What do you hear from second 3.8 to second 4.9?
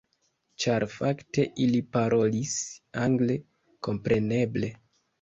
kompreneble.